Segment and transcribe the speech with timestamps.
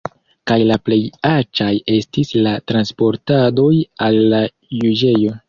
[0.51, 0.97] Kaj la plej
[1.31, 3.71] aĉaj estis la transportadoj
[4.09, 4.43] al la
[4.81, 5.39] juĝejo.